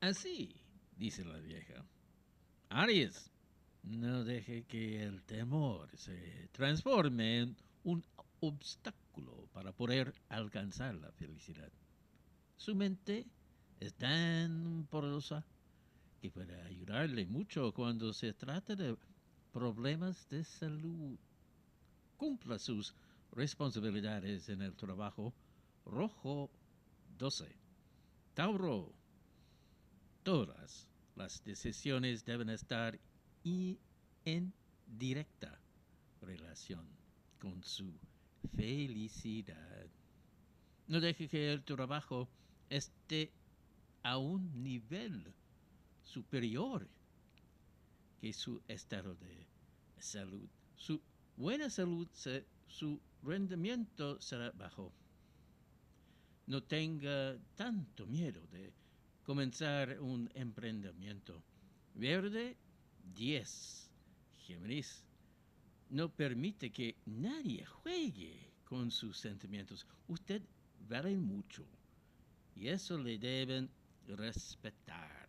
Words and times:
Así, 0.00 0.56
dice 0.96 1.24
la 1.26 1.38
vieja. 1.38 1.84
Aries, 2.70 3.30
no 3.82 4.24
deje 4.24 4.64
que 4.64 5.02
el 5.02 5.22
temor 5.24 5.90
se 5.94 6.48
transforme 6.52 7.40
en 7.40 7.56
un 7.84 8.02
obstáculo 8.40 9.46
para 9.52 9.72
poder 9.72 10.14
alcanzar 10.30 10.94
la 10.94 11.12
felicidad. 11.12 11.70
Su 12.56 12.74
mente 12.74 13.26
es 13.78 13.92
tan 13.94 14.86
porosa 14.90 15.44
que 16.22 16.30
puede 16.30 16.60
ayudarle 16.62 17.26
mucho 17.26 17.72
cuando 17.72 18.14
se 18.14 18.32
trata 18.32 18.74
de 18.74 18.96
problemas 19.52 20.26
de 20.30 20.44
salud. 20.44 21.18
Cumpla 22.16 22.58
sus 22.58 22.94
responsabilidades 23.32 24.48
en 24.48 24.62
el 24.62 24.74
trabajo. 24.76 25.34
Rojo 25.84 26.50
12. 27.18 27.54
Tauro. 28.32 28.99
Todas 30.30 30.86
las 31.16 31.42
decisiones 31.42 32.24
deben 32.24 32.50
estar 32.50 32.96
en 33.42 34.52
directa 34.86 35.60
relación 36.22 36.86
con 37.40 37.64
su 37.64 37.98
felicidad. 38.54 39.88
No 40.86 41.00
deje 41.00 41.26
que 41.28 41.52
el 41.52 41.64
trabajo 41.64 42.28
esté 42.68 43.32
a 44.04 44.18
un 44.18 44.62
nivel 44.62 45.34
superior 46.00 46.86
que 48.20 48.32
su 48.32 48.62
estado 48.68 49.16
de 49.16 49.48
salud. 49.98 50.48
Su 50.76 51.00
buena 51.36 51.68
salud, 51.68 52.06
su 52.68 53.00
rendimiento 53.24 54.20
será 54.20 54.52
bajo. 54.52 54.92
No 56.46 56.62
tenga 56.62 57.36
tanto 57.56 58.06
miedo 58.06 58.46
de 58.52 58.72
comenzar 59.24 60.00
un 60.00 60.30
emprendimiento. 60.34 61.42
Verde 61.94 62.56
10. 63.14 63.90
Géminis 64.46 65.04
no 65.90 66.08
permite 66.08 66.70
que 66.70 66.96
nadie 67.06 67.64
juegue 67.64 68.52
con 68.64 68.90
sus 68.90 69.18
sentimientos. 69.18 69.86
Usted 70.08 70.42
vale 70.88 71.16
mucho 71.16 71.66
y 72.54 72.68
eso 72.68 72.98
le 72.98 73.18
deben 73.18 73.70
respetar. 74.06 75.28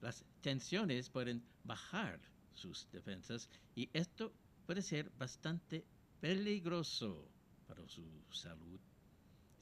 Las 0.00 0.24
tensiones 0.40 1.08
pueden 1.08 1.42
bajar 1.64 2.20
sus 2.54 2.88
defensas 2.90 3.48
y 3.74 3.88
esto 3.92 4.32
puede 4.66 4.82
ser 4.82 5.10
bastante 5.18 5.84
peligroso 6.20 7.28
para 7.66 7.86
su 7.88 8.04
salud. 8.30 8.80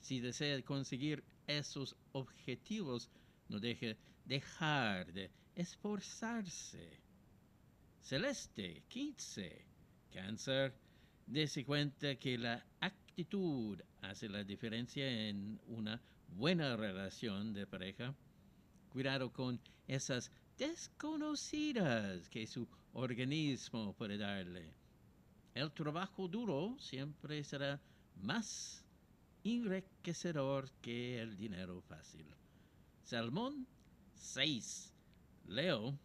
Si 0.01 0.21
desea 0.21 0.61
conseguir 0.63 1.23
esos 1.47 1.95
objetivos, 2.13 3.11
no 3.51 3.59
deje 3.59 3.97
dejar 4.25 5.13
de 5.13 5.29
esforzarse. 5.57 6.89
Celeste 8.01 8.85
15. 8.89 9.65
Cáncer. 10.13 10.73
Dese 11.27 11.65
cuenta 11.65 12.15
que 12.17 12.39
la 12.39 12.65
actitud 12.81 13.81
hace 14.03 14.29
la 14.29 14.45
diferencia 14.45 15.29
en 15.29 15.61
una 15.67 16.01
buena 16.29 16.77
relación 16.77 17.53
de 17.53 17.67
pareja. 17.67 18.15
Cuidado 18.89 19.33
con 19.33 19.61
esas 19.87 20.31
desconocidas 20.57 22.29
que 22.29 22.47
su 22.47 22.69
organismo 22.93 23.95
puede 23.95 24.17
darle. 24.17 24.73
El 25.55 25.73
trabajo 25.73 26.29
duro 26.29 26.77
siempre 26.79 27.43
será 27.43 27.81
más 28.23 28.85
enriquecedor 29.43 30.71
que 30.81 31.21
el 31.21 31.37
dinero 31.37 31.81
fácil. 31.83 32.27
Salmón 33.11 33.67
6. 34.15 34.95
Leo 35.49 35.99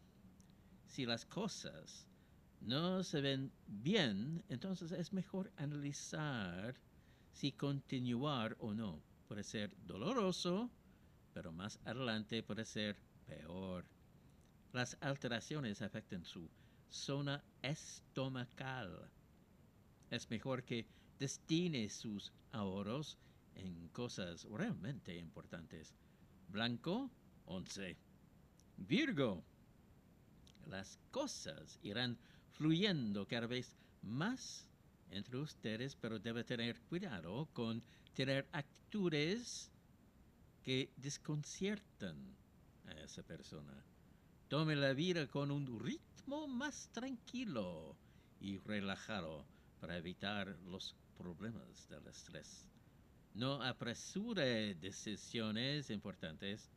si 0.87 1.05
las 1.05 1.23
cosas 1.23 2.07
no 2.61 3.03
se 3.03 3.21
ven 3.21 3.51
bien, 3.67 4.43
entonces 4.49 4.91
es 4.91 5.13
mejor 5.13 5.51
analizar 5.55 6.73
si 7.31 7.51
continuar 7.51 8.57
o 8.59 8.73
no. 8.73 9.03
Puede 9.27 9.43
ser 9.43 9.77
doloroso, 9.85 10.71
pero 11.31 11.51
más 11.51 11.77
adelante 11.85 12.41
puede 12.41 12.65
ser 12.65 12.97
peor. 13.27 13.85
Las 14.73 14.97
alteraciones 14.99 15.83
afectan 15.83 16.25
su 16.25 16.49
zona 16.89 17.43
estomacal. 17.61 19.11
Es 20.09 20.27
mejor 20.31 20.63
que 20.63 20.87
destine 21.19 21.87
sus 21.87 22.33
ahorros 22.51 23.19
en 23.53 23.89
cosas 23.89 24.45
realmente 24.45 25.15
importantes. 25.15 25.93
Blanco, 26.55 27.11
11. 27.47 27.97
Virgo, 28.77 29.43
las 30.67 30.97
cosas 31.11 31.77
irán 31.83 32.17
fluyendo 32.53 33.27
cada 33.27 33.45
vez 33.45 33.75
más 34.03 34.65
entre 35.11 35.37
ustedes, 35.37 35.97
pero 35.97 36.17
debe 36.17 36.45
tener 36.45 36.79
cuidado 36.83 37.49
con 37.51 37.83
tener 38.13 38.47
actitudes 38.53 39.69
que 40.63 40.93
desconciertan 40.95 42.15
a 42.85 42.91
esa 43.01 43.21
persona. 43.21 43.83
Tome 44.47 44.77
la 44.77 44.93
vida 44.93 45.27
con 45.27 45.51
un 45.51 45.77
ritmo 45.77 46.47
más 46.47 46.87
tranquilo 46.93 47.97
y 48.39 48.59
relajado 48.59 49.45
para 49.81 49.97
evitar 49.97 50.57
los 50.67 50.95
problemas 51.17 51.89
del 51.89 52.07
estrés. 52.07 52.65
No 53.35 53.61
apresure 53.61 54.75
decisiones 54.75 55.89
importantes. 55.89 56.71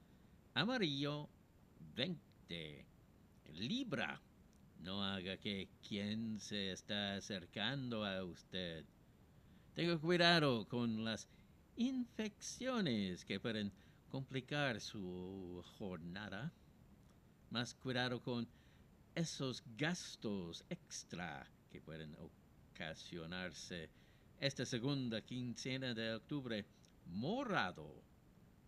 Amarillo 0.54 1.28
20. 1.94 2.84
Libra. 3.52 4.20
No 4.80 5.04
haga 5.04 5.36
que 5.36 5.68
quien 5.86 6.40
se 6.40 6.72
está 6.72 7.14
acercando 7.14 8.04
a 8.04 8.24
usted. 8.24 8.84
Tenga 9.74 9.96
cuidado 9.98 10.66
con 10.66 11.04
las 11.04 11.28
infecciones 11.76 13.24
que 13.24 13.38
pueden 13.38 13.70
complicar 14.08 14.80
su 14.80 15.62
jornada. 15.78 16.52
Más 17.50 17.72
cuidado 17.74 18.20
con 18.20 18.48
esos 19.14 19.62
gastos 19.76 20.64
extra 20.68 21.48
que 21.70 21.80
pueden 21.80 22.16
ocasionarse 22.74 23.90
esta 24.40 24.64
segunda 24.64 25.20
quincena 25.20 25.94
de 25.94 26.14
octubre. 26.14 26.64
Morado. 27.06 28.02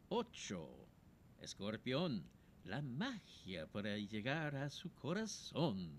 8. 0.08 0.88
Escorpión 1.40 2.24
la 2.64 2.82
magia 2.82 3.66
para 3.68 3.96
llegar 3.96 4.56
a 4.56 4.68
su 4.68 4.92
corazón, 4.94 5.90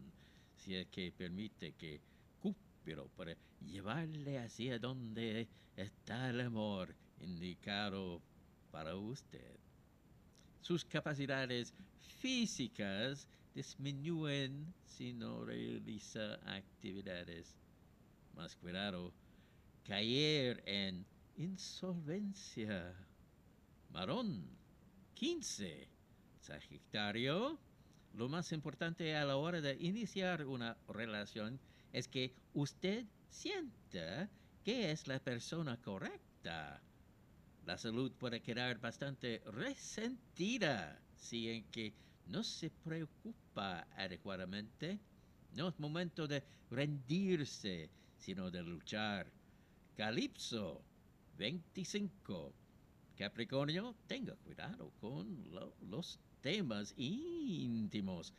si 0.57 0.75
es 0.75 0.87
que 0.87 1.11
permite 1.11 1.73
que 1.73 2.01
Cúpero 2.41 3.07
para 3.15 3.35
llevarle 3.61 4.39
hacia 4.39 4.77
donde 4.77 5.47
está 5.77 6.29
el 6.29 6.41
amor 6.41 6.93
indicado 7.19 8.21
para 8.71 8.95
usted. 8.95 9.57
Sus 10.59 10.83
capacidades 10.83 11.73
físicas 12.19 13.27
disminuyen 13.55 14.73
si 14.85 15.13
no 15.13 15.45
realiza 15.45 16.35
actividades. 16.45 17.55
Más 18.35 18.55
cuidado, 18.55 19.13
caer 19.83 20.63
en 20.65 21.05
insolvencia. 21.37 22.95
Marón 23.89 24.45
15 25.15 25.87
Sagitario, 26.39 27.59
lo 28.13 28.27
más 28.27 28.51
importante 28.51 29.15
a 29.15 29.25
la 29.25 29.37
hora 29.37 29.61
de 29.61 29.77
iniciar 29.79 30.45
una 30.45 30.75
relación 30.87 31.59
es 31.93 32.07
que 32.07 32.33
usted 32.53 33.05
sienta 33.29 34.29
que 34.63 34.91
es 34.91 35.07
la 35.07 35.19
persona 35.19 35.77
correcta. 35.77 36.81
La 37.65 37.77
salud 37.77 38.11
puede 38.13 38.41
quedar 38.41 38.79
bastante 38.79 39.41
resentida 39.45 40.99
si 41.15 41.49
en 41.49 41.63
que 41.65 41.93
no 42.27 42.43
se 42.43 42.69
preocupa 42.69 43.87
adecuadamente. 43.95 44.99
No 45.55 45.69
es 45.69 45.79
momento 45.79 46.27
de 46.27 46.43
rendirse, 46.71 47.89
sino 48.17 48.49
de 48.49 48.63
luchar. 48.63 49.31
Calipso 49.95 50.81
25. 51.37 52.53
Capricornio, 53.17 53.95
tenga 54.07 54.35
cuidado 54.37 54.91
con 55.01 55.43
los 55.81 56.19
temas 56.41 56.93
íntimos. 56.97 58.33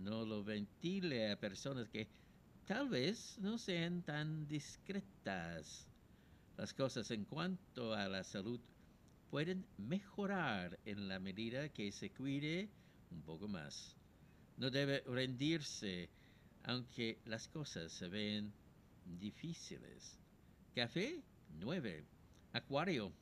No 0.00 0.24
lo 0.24 0.42
ventile 0.42 1.30
a 1.30 1.38
personas 1.38 1.88
que 1.88 2.08
tal 2.66 2.88
vez 2.88 3.38
no 3.38 3.58
sean 3.58 4.02
tan 4.02 4.48
discretas. 4.48 5.86
Las 6.56 6.74
cosas 6.74 7.10
en 7.10 7.24
cuanto 7.24 7.94
a 7.94 8.08
la 8.08 8.24
salud 8.24 8.60
pueden 9.30 9.64
mejorar 9.78 10.78
en 10.84 11.08
la 11.08 11.20
medida 11.20 11.68
que 11.68 11.92
se 11.92 12.10
cuide 12.10 12.68
un 13.10 13.22
poco 13.22 13.46
más. 13.46 13.96
No 14.56 14.70
debe 14.70 15.00
rendirse 15.06 16.10
aunque 16.64 17.18
las 17.24 17.48
cosas 17.48 17.92
se 17.92 18.08
ven 18.08 18.52
difíciles. 19.18 20.21
Café 20.74 21.22
9. 21.60 22.04
Acuario. 22.52 23.12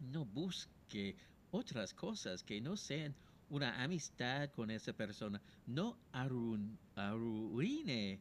No 0.00 0.24
busque 0.24 1.14
otras 1.50 1.92
cosas 1.94 2.42
que 2.42 2.60
no 2.60 2.76
sean 2.76 3.14
una 3.50 3.82
amistad 3.82 4.50
con 4.50 4.70
esa 4.70 4.92
persona. 4.94 5.40
No 5.66 5.96
arruin- 6.12 6.76
arruine 6.96 8.18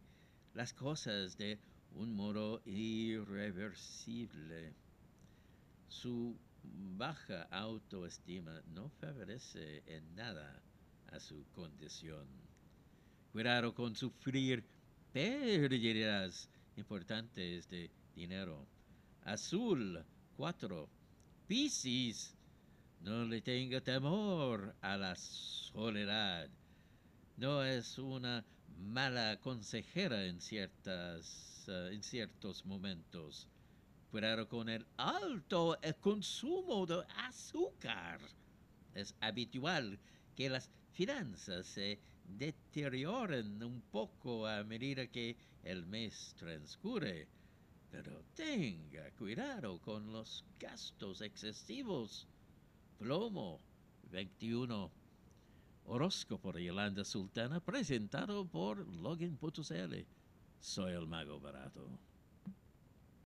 las 0.53 0.73
cosas 0.73 1.37
de 1.37 1.57
un 1.95 2.13
modo 2.13 2.61
irreversible. 2.65 4.73
Su 5.87 6.37
baja 6.97 7.43
autoestima 7.43 8.61
no 8.73 8.89
favorece 8.89 9.83
en 9.85 10.15
nada 10.15 10.61
a 11.11 11.19
su 11.19 11.45
condición. 11.55 12.27
Cuidado 13.31 13.73
con 13.73 13.95
sufrir 13.95 14.63
pérdidas 15.13 16.49
importantes 16.75 17.69
de 17.69 17.89
dinero. 18.15 18.67
Azul 19.23 20.03
4. 20.37 20.89
Piscis. 21.47 22.35
No 23.01 23.25
le 23.25 23.41
tenga 23.41 23.81
temor 23.81 24.75
a 24.81 24.95
la 24.95 25.15
soledad. 25.15 26.49
No 27.37 27.63
es 27.63 27.97
una 27.97 28.45
mala 28.77 29.39
consejera 29.39 30.25
en, 30.25 30.39
ciertas, 30.39 31.65
eh, 31.67 31.89
en 31.93 32.03
ciertos 32.03 32.65
momentos. 32.65 33.47
Cuidado 34.11 34.47
con 34.47 34.69
el 34.69 34.85
alto 34.97 35.77
eh, 35.81 35.93
consumo 35.99 36.85
de 36.85 37.03
azúcar. 37.17 38.19
Es 38.93 39.15
habitual 39.21 39.97
que 40.35 40.49
las 40.49 40.69
finanzas 40.91 41.65
se 41.65 41.99
deterioren 42.37 43.63
un 43.63 43.81
poco 43.81 44.45
a 44.47 44.63
medida 44.63 45.07
que 45.07 45.35
el 45.63 45.85
mes 45.85 46.35
transcurre. 46.37 47.27
Pero 47.91 48.23
tenga 48.35 49.11
cuidado 49.11 49.79
con 49.81 50.11
los 50.11 50.45
gastos 50.59 51.21
excesivos. 51.21 52.25
Plomo 52.97 53.59
21. 54.11 54.91
Horóscopo 55.85 56.53
de 56.53 56.63
Yolanda 56.63 57.03
Sultana 57.03 57.59
presentado 57.59 58.45
por 58.45 58.87
Login.cl. 58.87 60.05
Soy 60.59 60.93
el 60.93 61.07
mago 61.07 61.39
barato. 61.39 61.99